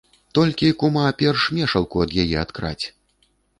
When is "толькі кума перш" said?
0.37-1.45